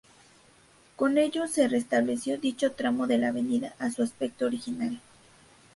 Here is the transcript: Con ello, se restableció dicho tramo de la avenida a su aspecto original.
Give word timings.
Con 0.95 1.19
ello, 1.19 1.45
se 1.45 1.67
restableció 1.67 2.39
dicho 2.39 2.71
tramo 2.71 3.05
de 3.05 3.19
la 3.19 3.27
avenida 3.27 3.75
a 3.77 3.91
su 3.91 4.01
aspecto 4.01 4.45
original. 4.47 4.99